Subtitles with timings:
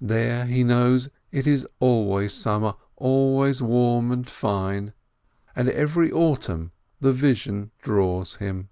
[0.00, 4.92] There he knows it is always summer, always warm and fine.
[5.56, 6.70] And every autumn
[7.00, 8.68] the vision draws him.